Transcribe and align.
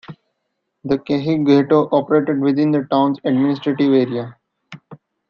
The 0.83 0.97
Cehei 0.97 1.45
ghetto 1.45 1.87
operated 1.91 2.39
within 2.41 2.71
the 2.71 2.85
town's 2.85 3.19
administrative 3.23 3.93
area. 3.93 4.35